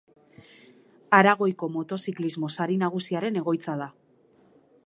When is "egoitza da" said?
3.43-3.93